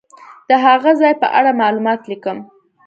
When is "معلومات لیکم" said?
1.61-2.37